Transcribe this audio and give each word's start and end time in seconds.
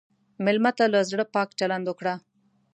مېلمه 0.43 0.71
ته 0.77 0.85
له 0.93 0.99
زړه 1.09 1.25
پاک 1.35 1.49
چلند 1.59 1.85
وکړه. 1.87 2.13